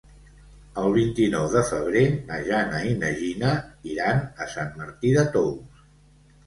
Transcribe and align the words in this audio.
El 0.83 0.87
vint-i-nou 0.95 1.45
de 1.57 1.61
febrer 1.73 2.03
na 2.31 2.39
Jana 2.49 2.81
i 2.93 2.97
na 3.05 3.13
Gina 3.21 3.53
iran 3.95 4.27
a 4.47 4.51
Sant 4.57 4.75
Martí 4.83 5.15
de 5.21 5.29
Tous. 5.39 5.89